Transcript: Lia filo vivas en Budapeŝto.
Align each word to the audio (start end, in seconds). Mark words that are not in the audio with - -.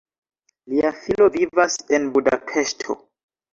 Lia 0.73 0.91
filo 1.01 1.27
vivas 1.37 1.77
en 1.99 2.11
Budapeŝto. 2.17 2.99